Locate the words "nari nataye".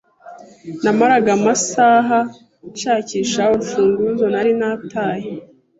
4.33-5.27